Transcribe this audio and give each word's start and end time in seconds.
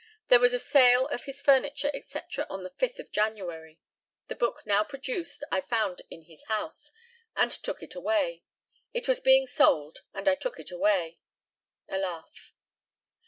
There 0.29 0.39
was 0.39 0.51
a 0.51 0.57
sale 0.57 1.05
of 1.09 1.25
his 1.25 1.43
furniture, 1.43 1.91
&c., 2.07 2.19
on 2.49 2.63
the 2.63 2.71
5th 2.71 2.97
of 2.97 3.11
January. 3.11 3.79
The 4.29 4.35
book 4.35 4.65
now 4.65 4.83
produced 4.83 5.43
I 5.51 5.61
found 5.61 6.01
in 6.09 6.23
his 6.23 6.43
house, 6.45 6.91
and 7.35 7.51
took 7.51 7.83
it 7.83 7.93
away. 7.93 8.41
It 8.95 9.07
was 9.07 9.19
being 9.19 9.45
sold, 9.45 9.99
and 10.11 10.27
I 10.27 10.33
took 10.33 10.59
it 10.59 10.71
away. 10.71 11.19
(A 11.87 11.99
laugh.) 11.99 12.55